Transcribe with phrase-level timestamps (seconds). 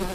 [0.00, 0.14] Vem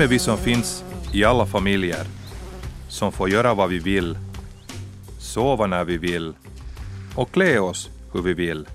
[0.00, 2.06] är vi som finns i alla familjer,
[2.88, 4.18] som får göra vad vi vill,
[5.18, 6.34] sova när vi vill
[7.14, 8.68] och klä oss hur vi vill,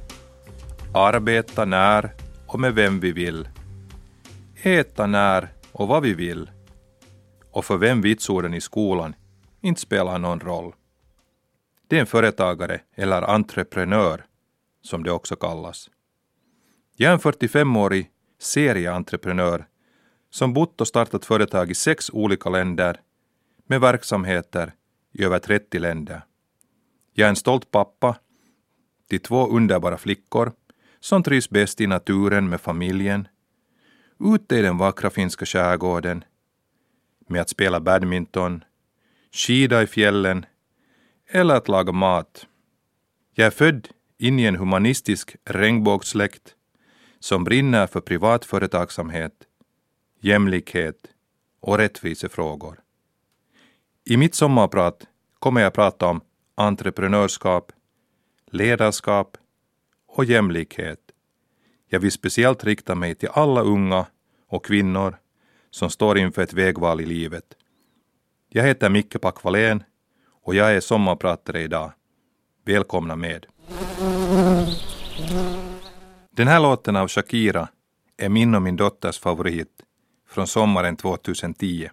[0.93, 2.11] arbeta när
[2.47, 3.47] och med vem vi vill,
[4.63, 6.49] äta när och vad vi vill?
[7.51, 9.15] Och för vem vitsorden i skolan
[9.61, 10.73] inte spelar någon roll.
[11.87, 14.25] Det är en företagare eller entreprenör,
[14.81, 15.89] som det också kallas.
[16.95, 19.65] Jag är en 45-årig serieentreprenör
[20.29, 22.99] som bott och startat företag i sex olika länder
[23.67, 24.73] med verksamheter
[25.11, 26.21] i över 30 länder.
[27.13, 28.15] Jag är en stolt pappa
[29.09, 30.51] till två underbara flickor
[30.99, 33.27] som trivs bäst i naturen med familjen,
[34.19, 36.23] ute i den vackra finska skärgården,
[37.31, 38.63] med att spela badminton,
[39.31, 40.45] skida i fjällen
[41.27, 42.47] eller att laga mat.
[43.33, 46.55] Jag är född in i en humanistisk regnbågssläkt
[47.19, 49.33] som brinner för privat företagsamhet,
[50.19, 50.97] jämlikhet
[51.59, 52.79] och rättvisefrågor.
[54.05, 55.07] I mitt sommarprat
[55.39, 56.21] kommer jag prata om
[56.55, 57.71] entreprenörskap,
[58.51, 59.37] ledarskap
[60.07, 60.99] och jämlikhet.
[61.89, 64.05] Jag vill speciellt rikta mig till alla unga
[64.47, 65.17] och kvinnor
[65.71, 67.45] som står inför ett vägval i livet.
[68.49, 69.83] Jag heter Micke Packvalén
[70.43, 71.91] och jag är sommarpratare idag.
[72.65, 73.45] Välkomna med.
[76.31, 77.67] Den här låten av Shakira
[78.17, 79.83] är min och min dotters favorit
[80.29, 81.89] från sommaren 2010.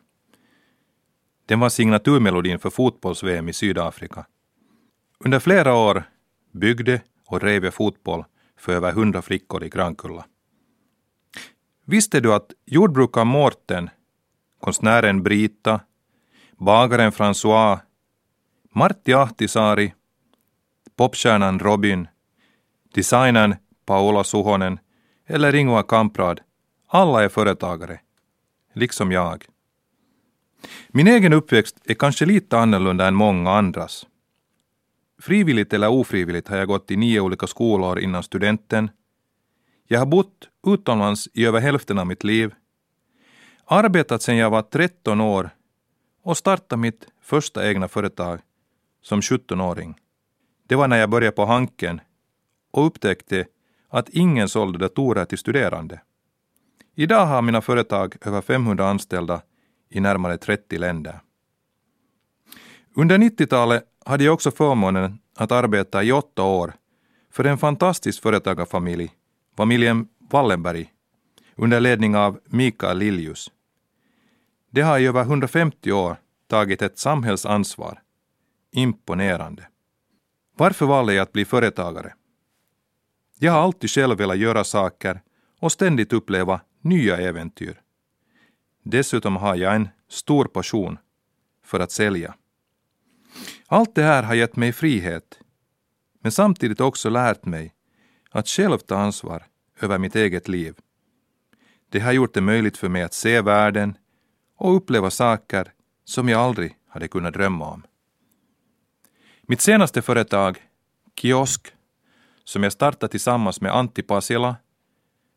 [1.47, 4.27] Den var signaturmelodin för fotbolls-VM i Sydafrika.
[5.25, 6.03] Under flera år
[6.53, 8.25] byggde och drev jag fotboll
[8.57, 10.25] för över hundra flickor i Grankulla.
[11.91, 13.91] Visste du att jordbrukaren Mårten,
[14.61, 15.81] konstnären Brita,
[16.59, 17.79] bagaren François,
[18.75, 19.95] Martti Ahtisaari,
[20.97, 22.09] popstjärnan Robin,
[22.95, 23.55] designern
[23.87, 24.79] Paola Suhonen
[25.27, 26.41] eller Ingvar Kamprad,
[26.87, 28.01] alla är företagare,
[28.73, 29.45] liksom jag.
[30.89, 34.07] Min egen uppväxt är kanske lite annorlunda än många andras.
[35.21, 38.91] Frivilligt eller ofrivilligt har jag gått i nio olika skolor innan studenten.
[39.91, 42.55] Jag har bott utomlands i över hälften av mitt liv,
[43.65, 45.51] arbetat sedan jag var 13 år
[46.23, 48.41] och startat mitt första egna företag
[49.03, 49.95] som 17-åring.
[50.67, 52.01] Det var när jag började på Hanken
[52.71, 53.47] och upptäckte
[53.89, 56.01] att ingen sålde datorer till studerande.
[56.95, 59.43] Idag har mina företag över 500 anställda
[59.89, 61.21] i närmare 30 länder.
[62.95, 66.73] Under 90-talet hade jag också förmånen att arbeta i åtta år
[67.33, 69.11] för en fantastisk företagarfamilj,
[69.59, 70.93] familjen Wallenberg,
[71.57, 73.51] under ledning av Mikael Liljus.
[74.71, 78.03] De har i över 150 år tagit ett samhällsansvar.
[78.73, 79.69] Imponerande.
[80.57, 82.15] Varför valde jag att bli företagare?
[83.39, 85.21] Jag har alltid själv velat göra saker
[85.61, 87.81] och ständigt uppleva nya äventyr.
[88.83, 90.99] Dessutom har jag en stor passion
[91.65, 92.35] för att sälja.
[93.67, 95.41] Allt det här har gett mig frihet,
[96.21, 97.75] men samtidigt också lärt mig
[98.31, 99.47] att själv ta ansvar
[99.81, 100.75] över mitt eget liv.
[101.89, 103.99] Det har gjort det möjligt för mig att se världen
[104.57, 105.73] och uppleva saker
[106.05, 107.83] som jag aldrig hade kunnat drömma om.
[109.43, 110.59] Mitt senaste företag,
[111.17, 111.73] Kiosk,
[112.45, 114.57] som jag startade tillsammans med Antti Pasila,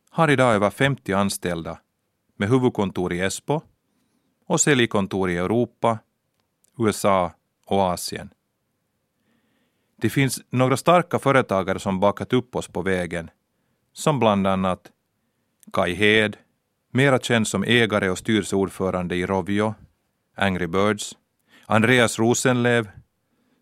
[0.10, 1.80] har idag över 50 anställda
[2.38, 3.62] med huvudkontor i Esbo
[4.48, 6.00] och säljkontor i Europa,
[6.78, 7.32] USA
[7.66, 8.34] och Asien.
[10.02, 13.30] Det finns några starka företagare som bakat upp oss på vägen,
[13.94, 14.92] som bland annat
[15.74, 16.38] Kai Hed,
[16.92, 19.76] mera känd som ägare och styrelseordförande i Rovio,
[20.36, 21.18] Angry Birds,
[21.66, 22.90] Andreas Rosenlev,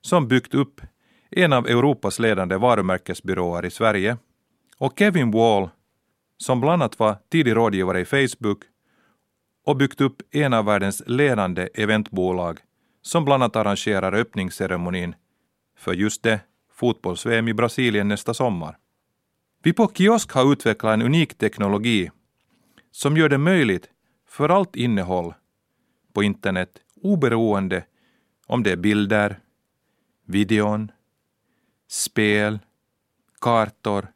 [0.01, 0.81] som byggt upp
[1.31, 4.17] en av Europas ledande varumärkesbyråer i Sverige,
[4.78, 5.69] och Kevin Wall,
[6.38, 8.63] som bland annat var tidig rådgivare i Facebook
[9.66, 12.59] och byggt upp en av världens ledande eventbolag
[13.02, 15.16] som bland annat arrangerar öppningsceremonin
[15.79, 16.40] för just det
[16.72, 18.78] fotbolls-VM i Brasilien nästa sommar.
[19.64, 22.11] Vi på Kiosk har utvecklat en unik teknologi
[22.91, 23.90] som gör det möjligt
[24.28, 25.34] för allt innehåll
[26.14, 26.70] på internet
[27.02, 27.85] oberoende
[28.47, 29.40] om det är bilder,
[30.26, 30.91] videon,
[31.87, 32.59] spel,
[33.41, 34.08] kartor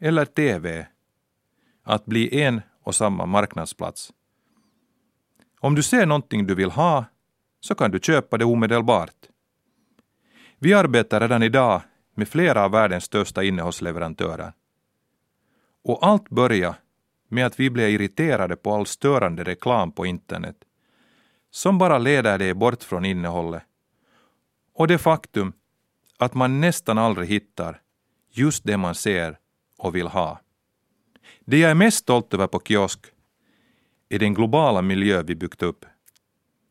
[0.00, 0.86] eller TV
[1.82, 4.12] att bli en och samma marknadsplats.
[5.60, 7.04] Om du ser någonting du vill ha
[7.60, 9.28] så kan du köpa det omedelbart.
[10.60, 11.82] Vi arbetar redan idag
[12.14, 14.52] med flera av världens största innehållsleverantörer.
[15.84, 16.74] Och allt börjar
[17.28, 20.56] med att vi blev irriterade på all störande reklam på internet
[21.50, 23.62] som bara leder dig bort från innehållet.
[24.74, 25.52] Och det faktum
[26.18, 27.80] att man nästan aldrig hittar
[28.30, 29.38] just det man ser
[29.78, 30.40] och vill ha.
[31.40, 33.06] Det jag är mest stolt över på kiosk
[34.08, 35.84] är den globala miljö vi byggt upp.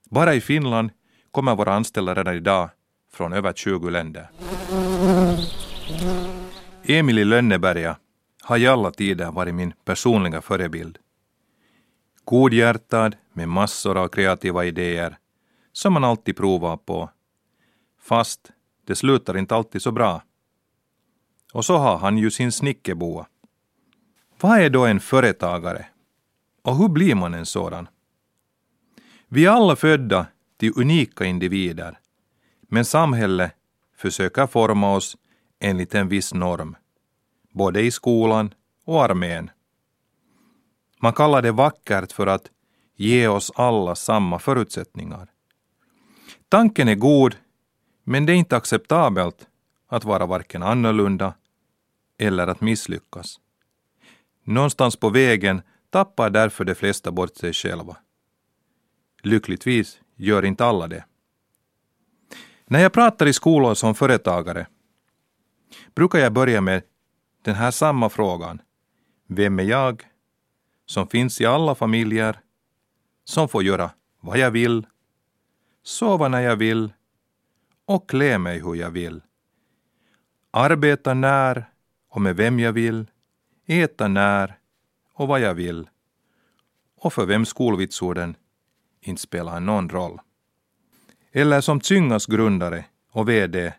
[0.09, 0.89] Bara i Finland
[1.31, 2.69] kommer våra anställda redan idag
[3.17, 4.29] från över 20 länder.
[6.83, 7.97] Emil i Lönneberga
[8.41, 10.97] har i alla tider varit min personliga förebild.
[12.25, 15.17] Godhjärtad med massor av kreativa idéer
[15.71, 17.09] som man alltid provar på.
[18.01, 18.51] Fast
[18.85, 20.23] det slutar inte alltid så bra.
[21.53, 23.27] Och så har han ju sin snickerboa.
[24.41, 25.85] Vad är då en företagare?
[26.63, 27.87] Och hur blir man en sådan?
[29.27, 30.25] Vi är alla födda
[30.57, 31.99] till unika individer,
[32.67, 33.51] men samhället
[33.97, 35.17] försöker forma oss
[35.59, 36.75] enligt en viss norm,
[37.49, 38.53] både i skolan
[38.85, 39.49] och armén.
[41.01, 42.51] Man kallar det vackert för att
[42.95, 45.27] ge oss alla samma förutsättningar.
[46.49, 47.35] Tanken är god,
[48.03, 49.47] men det är inte acceptabelt
[49.87, 51.33] att vara varken annorlunda
[52.17, 53.39] eller att misslyckas.
[54.43, 57.97] Någonstans på vägen tappar därför de flesta bort sig själva.
[59.23, 61.05] Lyckligtvis gör inte alla det.
[62.69, 64.67] När jag pratar i skolor som företagare
[65.95, 66.83] brukar jag börja med
[67.41, 68.61] den här samma frågan.
[69.27, 70.07] Vem är jag?
[70.85, 72.39] Som finns i alla familjer.
[73.23, 73.91] Som får göra
[74.21, 74.87] vad jag vill.
[75.83, 76.93] Sova när jag vill.
[77.85, 79.21] Och klä mig hur jag vill.
[80.51, 81.69] Arbeta när
[82.09, 83.05] och med vem jag vill.
[83.65, 84.57] Äta när
[85.13, 85.89] och vad jag vill.
[86.97, 88.35] Och för vem skolvitsorden
[89.01, 90.19] inte spelar någon roll.
[91.37, 93.73] Eller som Tsyngas grundare och VD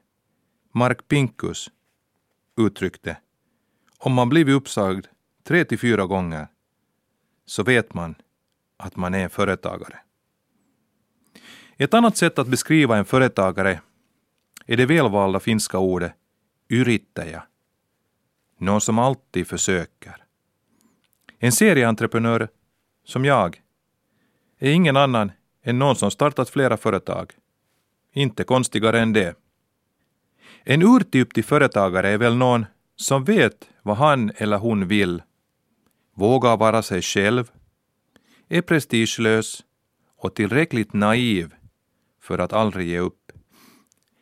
[0.72, 1.70] Mark Pinkus
[2.56, 3.16] uttryckte,
[3.99, 5.06] om man blivit uppsagd
[5.44, 6.49] tre till fyra gånger
[7.46, 8.14] så vet man
[8.76, 9.99] att man är en företagare.
[11.76, 13.81] Ett annat sätt att beskriva en företagare
[14.66, 16.12] är det välvalda finska ordet
[16.69, 17.43] yrittäjä,
[18.58, 20.25] någon som alltid försöker.
[21.38, 22.49] En serieentreprenör
[23.04, 23.62] som jag
[24.58, 25.32] är ingen annan
[25.62, 27.32] än någon som startat flera företag.
[28.12, 29.37] Inte konstigare än det.
[30.64, 32.66] En urtyp till företagare är väl någon
[32.96, 35.22] som vet vad han eller hon vill,
[36.14, 37.50] vågar vara sig själv,
[38.49, 39.64] är prestigelös
[40.16, 41.55] och tillräckligt naiv
[42.20, 43.32] för att aldrig ge upp.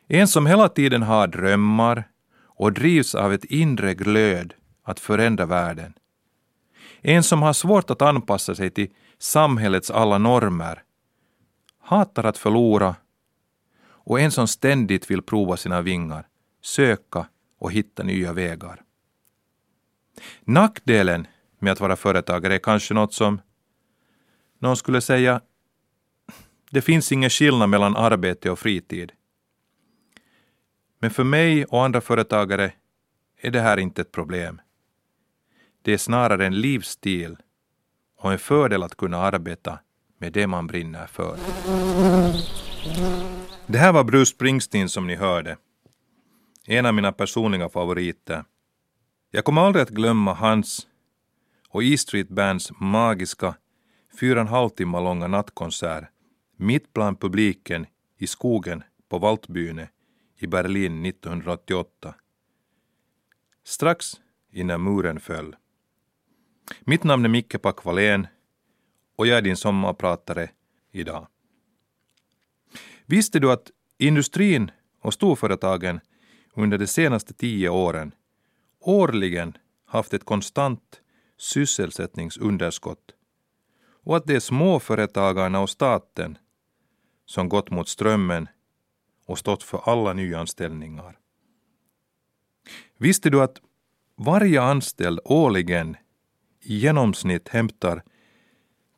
[0.07, 2.03] En som hela tiden har drömmar
[2.43, 5.93] och drivs av ett inre glöd att förändra världen.
[7.01, 10.83] En som har svårt att anpassa sig till samhällets alla normer,
[11.79, 12.95] hatar att förlora
[14.07, 16.27] och en som ständigt vill prova sina vingar,
[16.61, 17.27] söka
[17.59, 18.81] och hitta nya vägar.
[20.41, 21.27] Nackdelen
[21.59, 23.41] med att vara företagare är kanske något som
[24.59, 25.41] någon skulle säga
[26.69, 29.11] det finns ingen skillnad mellan arbete och fritid.
[30.99, 32.73] Men för mig och andra företagare
[33.41, 34.61] är det här inte ett problem.
[35.81, 37.37] Det är snarare en livsstil
[38.17, 39.79] och en fördel att kunna arbeta
[40.17, 41.37] med det man brinner för.
[43.69, 45.57] Det här var Bruce Springsteen som ni hörde.
[46.65, 48.43] En av mina personliga favoriter.
[49.31, 50.87] Jag kommer aldrig att glömma hans
[51.69, 53.55] och E Street Bands magiska
[54.19, 56.09] fyra och en halv timmar långa nattkonsert
[56.57, 57.85] mitt bland publiken
[58.17, 59.87] i skogen på Waldbühne
[60.37, 62.15] i Berlin 1988.
[63.63, 64.11] Strax
[64.51, 65.55] innan muren föll.
[66.79, 68.27] Mitt namn är Micke Packvalén
[69.15, 70.49] och jag är din sommarpratare
[70.91, 71.27] idag.
[73.09, 74.71] Visste du att industrin
[75.01, 75.99] och storföretagen
[76.53, 78.11] under de senaste tio åren
[78.79, 81.01] årligen haft ett konstant
[81.37, 83.11] sysselsättningsunderskott
[84.03, 86.37] och att det är småföretagarna och staten
[87.25, 88.47] som gått mot strömmen
[89.25, 91.17] och stått för alla nyanställningar.
[92.97, 93.61] Visste du att
[94.15, 95.97] varje anställd årligen
[96.61, 98.03] i genomsnitt hämtar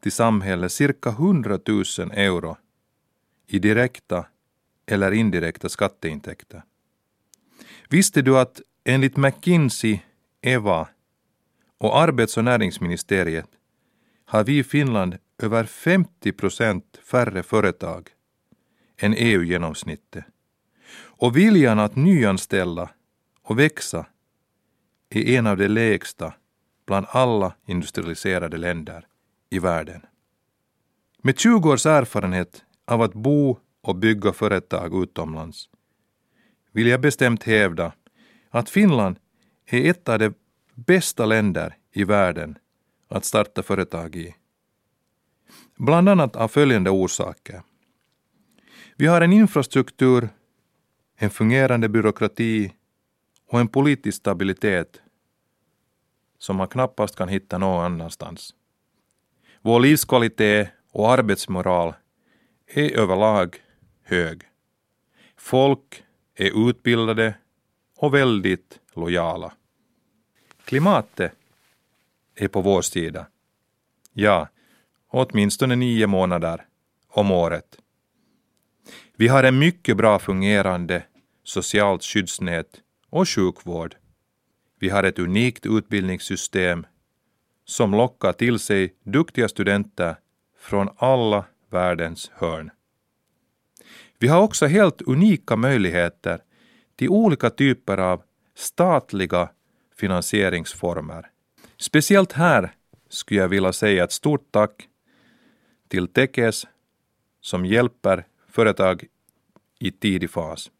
[0.01, 2.57] till samhället cirka 100 000 euro
[3.49, 4.25] i direkta
[4.85, 6.63] eller indirekta skatteintäkter.
[7.89, 9.99] Visste du att enligt McKinsey,
[10.41, 10.87] EVA
[11.77, 13.49] och Arbets och näringsministeriet
[14.25, 18.09] har vi i Finland över 50 procent färre företag
[18.97, 20.25] än EU-genomsnittet.
[20.95, 22.89] Och viljan att nyanställa
[23.41, 24.05] och växa
[25.09, 26.33] är en av de lägsta
[26.87, 29.07] bland alla industrialiserade länder
[29.49, 30.01] i världen.
[31.21, 35.69] Med 20 års erfarenhet av att bo och bygga företag utomlands
[36.71, 37.93] vill jag bestämt hävda
[38.49, 39.19] att Finland
[39.65, 40.33] är ett av de
[40.75, 42.57] bästa länder i världen
[43.07, 44.35] att starta företag i.
[45.75, 47.61] Bland annat av följande orsaker.
[48.95, 50.29] Vi har en infrastruktur,
[51.15, 52.73] en fungerande byråkrati
[53.47, 55.01] och en politisk stabilitet
[56.37, 58.55] som man knappast kan hitta någon annanstans.
[59.61, 61.93] Vår livskvalitet och arbetsmoral
[62.69, 63.55] är överlag
[64.03, 64.41] hög.
[65.37, 66.03] Folk
[66.35, 67.35] är utbildade
[67.97, 69.53] och väldigt lojala.
[70.65, 71.31] Klimatet
[72.35, 73.27] är på vår sida.
[74.13, 74.47] Ja,
[75.07, 76.65] åtminstone nio månader
[77.07, 77.77] om året.
[79.15, 81.03] Vi har en mycket bra fungerande
[81.43, 83.95] socialt skyddsnät och sjukvård.
[84.79, 86.85] Vi har ett unikt utbildningssystem
[87.65, 90.15] som lockar till sig duktiga studenter
[90.59, 92.71] från alla världens hörn.
[94.19, 96.41] Vi har också helt unika möjligheter
[96.95, 98.23] till olika typer av
[98.55, 99.49] statliga
[99.95, 101.29] finansieringsformer.
[101.77, 102.71] Speciellt här
[103.09, 104.87] skulle jag vilja säga ett stort tack
[105.87, 106.67] till Tekes
[107.41, 109.05] som hjälper företag
[109.79, 110.71] i tidig fas.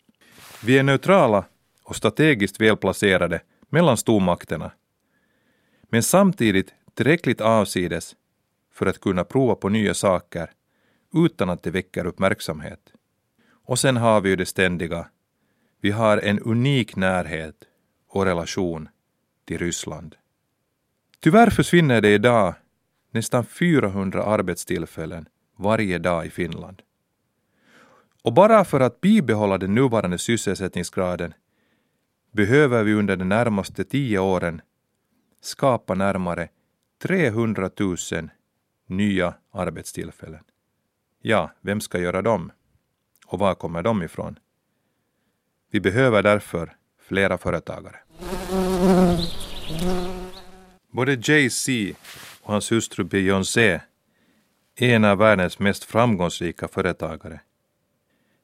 [0.64, 1.46] Vi är neutrala
[1.84, 4.72] och strategiskt välplacerade mellan stormakterna,
[5.90, 8.16] men samtidigt tillräckligt avsides
[8.74, 10.52] för att kunna prova på nya saker
[11.14, 12.94] utan att det väcker uppmärksamhet.
[13.66, 15.08] Och sen har vi ju det ständiga,
[15.82, 17.56] vi har en unik närhet
[18.08, 18.90] och relation
[19.46, 20.16] till Ryssland.
[21.20, 22.54] Tyvärr försvinner det idag
[23.12, 26.82] nästan 400 arbetstillfällen varje dag i Finland.
[28.24, 31.34] Och bara för att bibehålla den nuvarande sysselsättningsgraden
[32.32, 34.62] behöver vi under de närmaste tio åren
[35.42, 36.50] skapa närmare
[37.02, 37.98] 300 000
[38.88, 40.44] nya arbetstillfällen.
[41.22, 42.52] Ja, vem ska göra dem?
[43.26, 44.40] Och var kommer de ifrån?
[45.72, 47.96] Vi behöver därför flera företagare.
[50.92, 51.96] Både Jay-Z
[52.42, 53.82] och hans hustru Beyoncé
[54.76, 57.42] är en av världens mest framgångsrika företagare.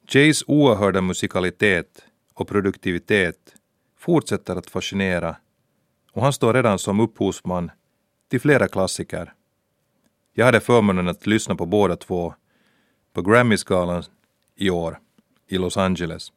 [0.07, 3.55] Jays oerhörda musikalitet och produktivitet
[3.97, 5.35] fortsätter att fascinera
[6.11, 7.71] och han står redan som upphovsman
[8.29, 9.33] till flera klassiker.
[10.33, 12.33] Jag hade förmånen att lyssna på båda två
[13.15, 14.03] på Grammyskalan
[14.55, 14.99] i år
[15.47, 16.31] i Los Angeles.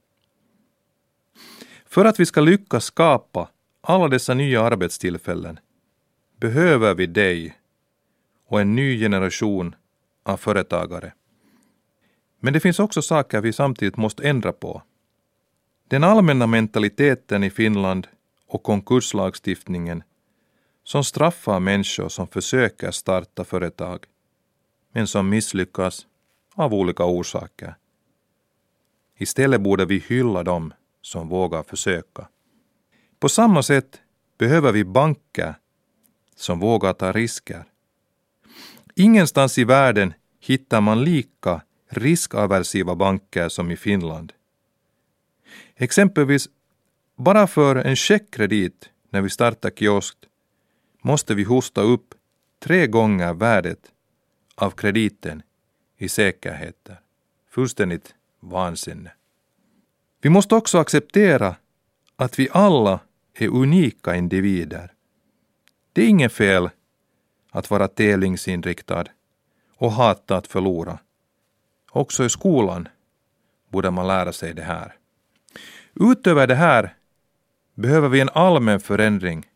[1.86, 3.48] För att vi ska lyckas skapa
[3.80, 5.58] alla dessa nya arbetstillfällen
[6.40, 7.58] behöver vi dig
[8.46, 9.74] och en ny generation
[10.22, 11.12] av företagare.
[12.40, 14.82] Men det finns också saker vi samtidigt måste ändra på.
[15.88, 18.08] Den allmänna mentaliteten i Finland
[18.48, 20.02] och konkurslagstiftningen
[20.84, 24.04] som straffar människor som försöker starta företag
[24.92, 26.06] men som misslyckas
[26.58, 27.74] av olika orsaker.
[29.16, 30.72] Istället borde vi hylla dem
[31.02, 32.28] som vågar försöka.
[33.18, 34.00] På samma sätt
[34.38, 35.54] behöver vi banker
[36.36, 37.64] som vågar ta risker.
[38.94, 44.32] Ingenstans i världen hittar man lika riskaversiva banker som i Finland.
[45.76, 46.48] Exempelvis,
[47.16, 50.16] bara för en checkkredit när vi startar kiosk
[51.02, 52.14] måste vi hosta upp
[52.62, 53.92] tre gånger värdet
[54.54, 55.42] av krediten
[55.98, 57.00] i säkerheter.
[57.50, 59.12] Fullständigt vansinne.
[60.20, 61.56] Vi måste också acceptera
[62.16, 63.00] att vi alla
[63.34, 64.92] är unika individer.
[65.92, 66.70] Det är inget fel
[67.50, 69.04] att vara tävlingsinriktad
[69.76, 70.98] och hata att förlora.
[71.90, 72.88] Också i skolan
[73.68, 74.96] borde man lära sig det här.
[75.94, 76.94] Utöver det här
[77.74, 79.46] behöver vi en allmän förändring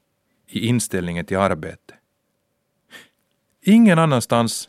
[0.46, 1.94] i inställningen till arbete.
[3.60, 4.68] Ingen annanstans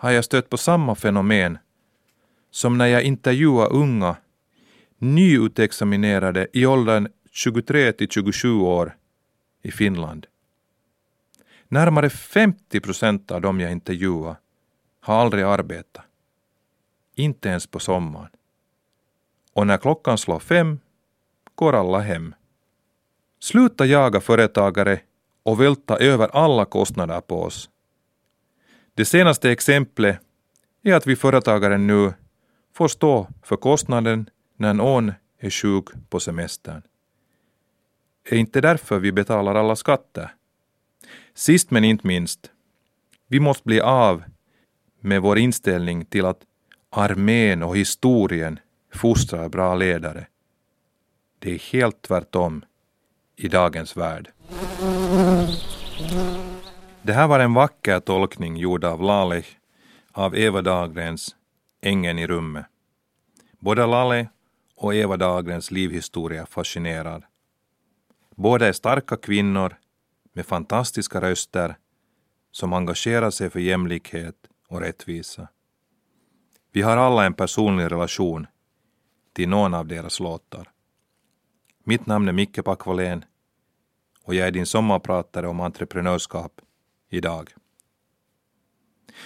[0.00, 1.58] har jag stött på samma fenomen
[2.50, 4.16] som när jag intervjuar unga
[4.98, 8.96] nyutexaminerade i åldern 23 till 27 år
[9.62, 10.26] i Finland.
[11.68, 14.36] Närmare 50 procent av dem jag intervjuar
[15.00, 16.04] har aldrig arbetat.
[17.14, 18.30] Inte ens på sommaren.
[19.52, 20.78] Och när klockan slår fem
[21.54, 22.34] går alla hem.
[23.40, 25.00] Sluta jaga företagare
[25.42, 27.70] och välta över alla kostnader på oss.
[28.94, 30.18] Det senaste exemplet
[30.82, 32.12] är att vi företagare nu
[32.74, 36.82] får stå för kostnaden när någon är sjuk på semestern.
[38.24, 40.34] Är inte därför vi betalar alla skatter?
[41.34, 42.50] Sist men inte minst,
[43.26, 44.24] vi måste bli av
[45.00, 46.40] med vår inställning till att
[46.90, 48.58] armén och historien
[48.94, 50.26] fostrar bra ledare.
[51.38, 52.64] Det är helt tvärtom
[53.36, 54.32] i dagens värld.
[57.02, 59.44] Det här var en vacker tolkning gjord av Laleh
[60.12, 61.36] av Eva Dahlgrens
[61.80, 62.66] Ängen i rummet.
[63.58, 64.26] Både Laleh
[64.76, 67.28] och Eva Dahlgrens livhistoria fascinerar.
[68.36, 69.76] Båda är starka kvinnor
[70.32, 71.76] med fantastiska röster
[72.50, 74.36] som engagerar sig för jämlikhet
[74.68, 75.48] och rättvisa.
[76.72, 78.46] Vi har alla en personlig relation
[79.32, 80.70] till någon av deras låtar.
[81.84, 83.24] Mitt namn är Micke Packvalén
[84.24, 86.60] och jag är din sommarpratare om entreprenörskap
[87.10, 87.50] idag.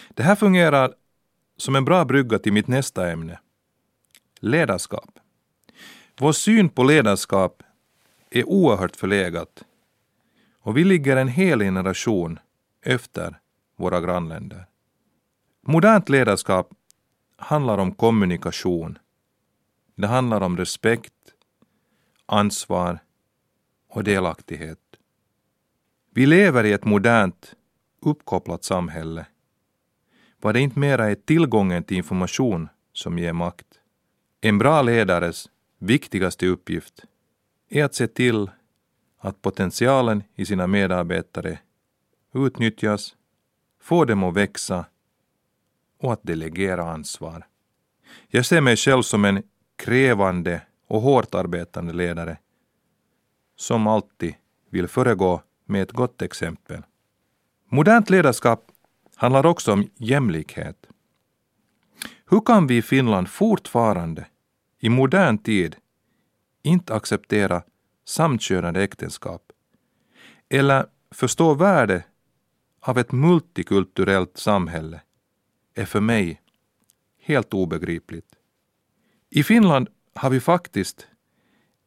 [0.09, 0.95] Det här fungerar
[1.57, 3.39] som en bra brygga till mitt nästa ämne,
[4.41, 5.19] ledarskap.
[6.19, 7.63] Vår syn på ledarskap
[8.31, 9.65] är oerhört förlegat
[10.59, 12.39] och vi ligger en hel generation
[12.83, 13.39] efter
[13.77, 14.67] våra grannländer.
[15.67, 16.71] Modernt ledarskap
[17.37, 18.99] handlar om kommunikation.
[19.95, 21.13] Det handlar om respekt,
[22.27, 22.99] ansvar
[23.89, 24.79] och delaktighet.
[26.11, 27.55] Vi lever i ett modernt,
[28.07, 29.27] uppkopplat samhälle
[30.45, 33.67] var det inte mera är tillgången till information som ger makt.
[34.41, 37.05] En bra ledares viktigaste uppgift
[37.69, 38.51] är att se till
[39.19, 41.59] att potentialen i sina medarbetare
[42.35, 43.17] utnyttjas,
[43.81, 44.85] få dem att växa
[46.01, 47.47] och att delegera ansvar.
[48.29, 49.43] Jag ser mig själv som en
[49.77, 52.39] krävande och hårt arbetande ledare
[53.57, 54.35] som alltid
[54.71, 56.83] vill föregå med ett gott exempel.
[57.75, 58.71] Modernt ledarskap
[59.17, 60.87] handlar också om jämlikhet.
[62.27, 64.27] Hur kan vi i Finland fortfarande,
[64.81, 65.77] i modern tid,
[66.63, 67.63] inte acceptera
[68.05, 69.43] samkönade äktenskap
[70.49, 72.05] eller förstå värdet
[72.81, 75.01] av ett multikulturellt samhälle
[75.75, 76.43] är för mig
[77.21, 78.35] helt obegripligt.
[79.31, 81.07] I Finland har vi faktiskt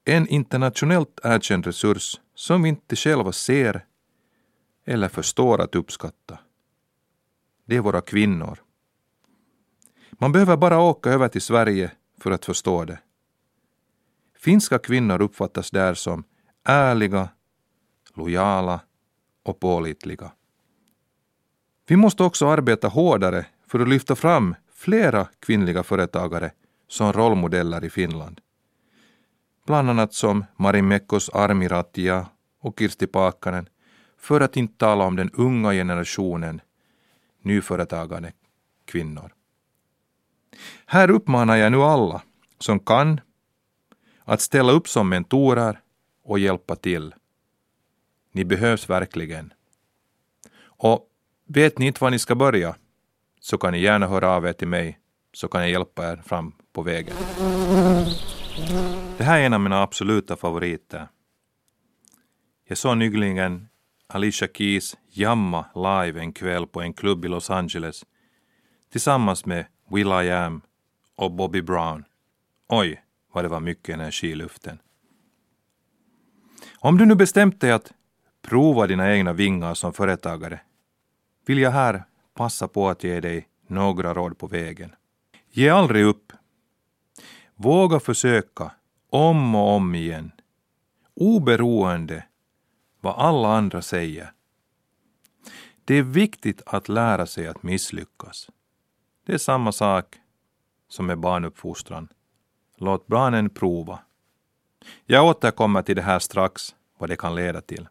[0.06, 3.86] en internationellt erkänd resurs som vi inte själva ser
[4.88, 6.38] eller förstår att uppskatta
[7.68, 8.64] det är våra kvinnor.
[10.12, 13.00] Man behöver bara åka över till Sverige för att förstå det.
[14.38, 16.24] Finska kvinnor uppfattas där som
[16.64, 17.30] ärliga,
[18.16, 18.80] lojala
[19.44, 20.32] och pålitliga.
[21.88, 26.52] Vi måste också arbeta hårdare för att lyfta fram flera kvinnliga företagare
[26.88, 28.42] som rollmodeller i Finland.
[29.66, 32.28] Bland annat som Marimekkos Armiratia
[32.62, 33.70] och Kirsti Paakkanen,
[34.18, 36.62] för att inte tala om den unga generationen
[37.42, 38.34] nyföretagande
[38.86, 39.34] kvinnor.
[40.86, 42.22] Här uppmanar jag nu alla
[42.60, 43.22] som kan
[44.24, 45.80] att ställa upp som mentorer
[46.24, 47.14] och hjälpa till.
[48.32, 49.54] Ni behövs verkligen.
[50.60, 51.08] Och
[51.46, 52.76] vet ni inte var ni ska börja
[53.40, 55.00] så kan ni gärna höra av er till mig
[55.34, 57.16] så kan jag hjälpa er fram på vägen.
[59.18, 61.08] Det här är en av mina absoluta favoriter.
[62.68, 63.68] Jag såg nyligen
[64.10, 68.06] Alicia Keys jamma live en kväll på en klubb i Los Angeles
[68.92, 70.62] tillsammans med Will I Am
[71.16, 72.06] och Bobby Brown.
[72.68, 74.80] Oj, vad det var mycket energi i luften.
[76.80, 77.94] Om du nu bestämt dig att
[78.42, 80.60] prova dina egna vingar som företagare
[81.46, 84.96] vill jag här passa på att ge dig några råd på vägen.
[85.52, 86.34] Ge aldrig upp.
[87.56, 88.72] Våga försöka
[89.10, 90.32] om och om igen,
[91.16, 92.27] oberoende
[93.00, 94.32] vad alla andra säger.
[95.86, 98.50] Det är viktigt att lära sig att misslyckas.
[99.26, 100.16] Det är samma sak
[100.88, 102.08] som med barnuppfostran.
[102.76, 104.00] Låt barnen prova.
[105.06, 107.88] Jag återkommer till det här strax, vad det kan leda till.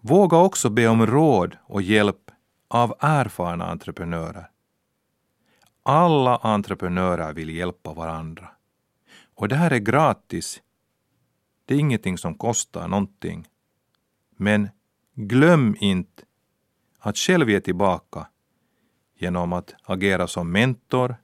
[0.00, 2.30] Våga också be om råd och hjälp
[2.68, 4.50] av erfarna entreprenörer.
[5.82, 8.48] Alla entreprenörer vill hjälpa varandra.
[9.34, 10.62] Och det här är gratis.
[11.64, 13.48] Det är ingenting som kostar någonting.
[14.36, 14.68] Men
[15.14, 16.22] glöm inte
[16.98, 18.28] att själv ge tillbaka
[19.18, 21.16] genom att agera som mentor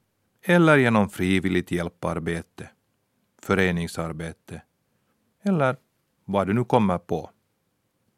[0.42, 2.70] eller genom frivilligt hjälparbete,
[3.42, 4.62] föreningsarbete
[5.42, 5.77] eller
[6.25, 7.31] vad du nu kommer på.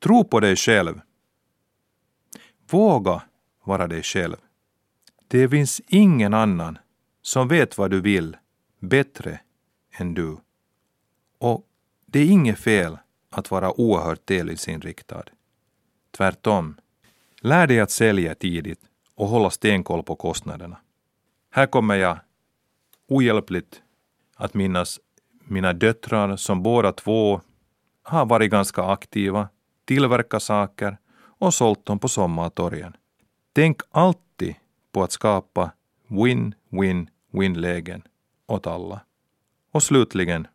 [0.02, 1.00] Tro på dig själv.
[2.70, 3.22] Våga
[3.64, 4.37] vara dig själv.
[5.28, 6.78] Det finns ingen annan
[7.22, 8.37] som vet vad du vill
[8.80, 9.40] bättre
[9.98, 10.37] än du.
[11.38, 11.66] Och
[12.07, 12.98] det är inget fel
[13.35, 15.25] att vara oerhört delningsinriktad.
[16.11, 16.77] Tvärtom,
[17.40, 18.81] lär dig att sälja tidigt
[19.14, 20.77] och hålla stenkoll på kostnaderna.
[21.51, 22.18] Här kommer jag
[23.09, 23.83] ohjälpligt
[24.37, 25.01] att minnas
[25.44, 27.40] mina döttrar som båda två
[28.03, 29.49] har varit ganska aktiva,
[29.85, 32.97] tillverkat saker och sålt dem på sommartorgen.
[33.53, 34.55] Tänk alltid
[34.92, 35.70] på att skapa
[36.09, 38.03] win-win-win-lägen
[38.47, 39.01] åt alla.
[39.73, 40.47] Och slutligen,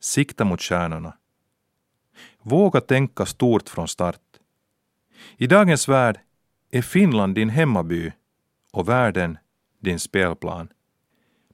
[0.00, 1.17] sikta mot stjärnorna.
[2.48, 4.20] Våga tänka stort från start.
[5.36, 6.20] I dagens värld
[6.70, 8.12] är Finland din hemmaby
[8.72, 9.38] och världen
[9.80, 10.68] din spelplan.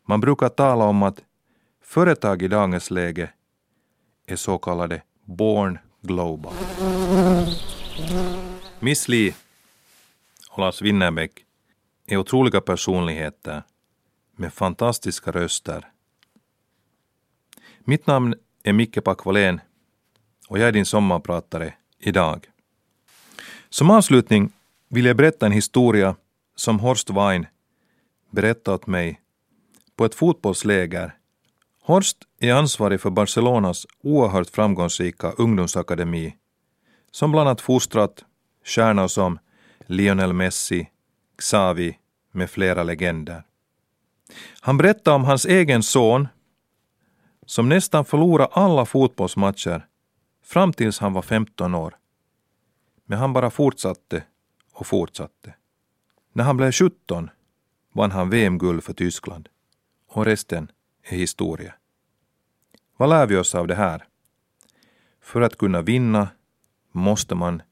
[0.09, 1.24] Man brukar tala om att
[1.83, 3.30] företag i dagens läge
[4.26, 6.52] är så kallade born global.
[8.80, 9.35] Miss Li
[10.50, 11.44] och Lars Winnerbäck
[12.07, 13.62] är otroliga personligheter
[14.37, 15.88] med fantastiska röster.
[17.78, 19.61] Mitt namn är Micke Packvalén
[20.48, 22.46] och jag är din sommarpratare idag.
[23.68, 24.52] Som avslutning
[24.88, 26.16] vill jag berätta en historia
[26.57, 27.46] som Horst Wein
[28.30, 29.20] berättade åt mig
[29.96, 31.14] på ett fotbollsläger.
[31.83, 36.35] Horst är ansvarig för Barcelonas oerhört framgångsrika ungdomsakademi
[37.11, 38.24] som bland annat fostrat
[38.64, 39.38] stjärnor som
[39.87, 40.88] Lionel Messi,
[41.38, 41.98] Xavi
[42.33, 43.42] med flera legender.
[44.61, 46.28] Han berättade om hans egen son
[47.46, 49.87] som nästan förlorade alla fotbollsmatcher
[50.44, 51.96] fram tills han var 15 år.
[53.04, 54.24] Men han bara fortsatte
[54.72, 55.54] och fortsatte.
[56.33, 57.30] När han blev 17
[57.92, 59.48] vann han VM-guld för Tyskland
[60.09, 60.70] och resten
[61.02, 61.74] är historia.
[62.96, 64.04] Vad lär vi oss av det här?
[65.20, 66.28] För att kunna vinna
[66.92, 67.62] måste man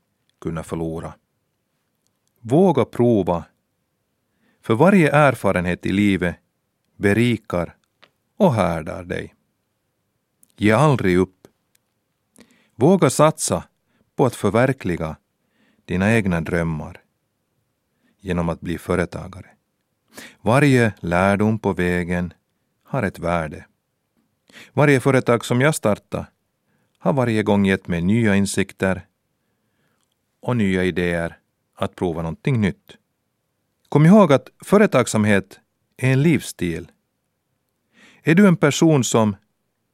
[0.40, 1.14] kunna förlora.
[2.40, 3.44] Våga prova,
[4.62, 6.37] för varje erfarenhet i livet
[6.96, 7.76] berikar
[8.37, 9.35] och härdar dig.
[10.56, 11.41] Ge aldrig upp.
[12.83, 13.64] Våga satsa
[14.16, 15.16] på att förverkliga
[15.85, 17.01] dina egna drömmar
[18.21, 19.47] genom att bli företagare.
[20.40, 22.33] Varje lärdom på vägen
[22.85, 23.66] har ett värde.
[24.73, 26.27] Varje företag som jag startat
[26.99, 29.07] har varje gång gett mig nya insikter
[30.40, 31.38] och nya idéer
[31.75, 32.97] att prova någonting nytt.
[33.88, 35.61] Kom ihåg att företagsamhet
[35.97, 36.92] är en livsstil.
[38.23, 39.37] Är du en person som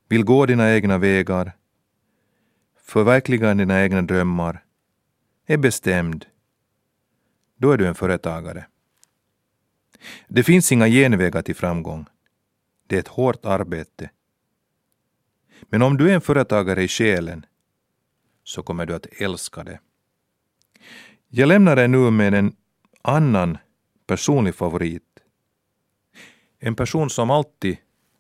[0.09, 1.58] vill gå dina egna vägar,
[2.89, 4.65] förverkliga dina egna drömmar,
[5.47, 6.27] är bestämd,
[7.57, 8.67] då är du en företagare.
[10.29, 12.07] Det finns inga genvägar till framgång.
[12.87, 14.11] Det är ett hårt arbete.
[15.63, 17.47] Men om du är en företagare i själen
[18.45, 19.81] så kommer du att älska det.
[21.29, 22.57] Jag lämnar dig nu med en
[23.03, 23.59] annan
[24.07, 25.03] personlig favorit.
[26.59, 27.77] En person som alltid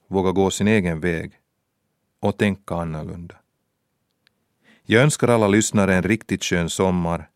[0.08, 1.32] vågar gå sin egen väg
[2.20, 3.36] och tänka annorlunda.
[4.90, 7.28] Jag önskar alla lyssnare en riktigt skön sommar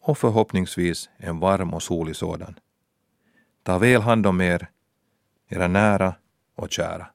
[0.00, 2.58] och förhoppningsvis en varm och solig sådan.
[3.62, 4.68] Ta väl hand om er,
[5.48, 6.14] era nära
[6.56, 7.06] och kära.